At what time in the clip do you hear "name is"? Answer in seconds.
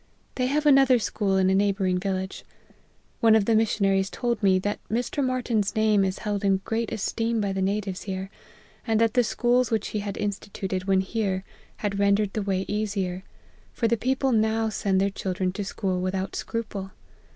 5.75-6.17